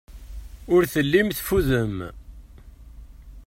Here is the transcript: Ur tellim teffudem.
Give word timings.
Ur 0.73 0.83
tellim 0.93 1.27
teffudem. 1.37 1.95